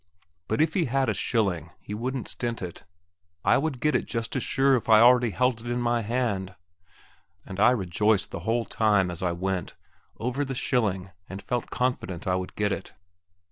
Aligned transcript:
But 0.47 0.63
if 0.63 0.73
he 0.73 0.85
had 0.85 1.09
a 1.09 1.13
shilling 1.13 1.69
he 1.79 1.93
wouldn't 1.93 2.27
stint 2.27 2.63
it. 2.63 2.85
I 3.45 3.59
would 3.59 3.79
get 3.79 3.95
it 3.95 4.07
just 4.07 4.35
as 4.35 4.41
sure 4.41 4.75
as 4.75 4.81
if 4.81 4.89
I 4.89 4.99
already 4.99 5.29
held 5.29 5.61
it 5.61 5.69
in 5.69 5.79
my 5.79 6.01
hand. 6.01 6.55
And 7.45 7.59
I 7.59 7.69
rejoiced 7.69 8.31
the 8.31 8.39
whole 8.39 8.65
time, 8.65 9.11
as 9.11 9.21
I 9.21 9.31
went, 9.33 9.75
over 10.17 10.43
the 10.43 10.55
shilling, 10.55 11.11
and 11.29 11.39
felt 11.39 11.69
confident 11.69 12.25
I 12.25 12.33
would 12.33 12.55
get 12.55 12.71
it. 12.71 12.93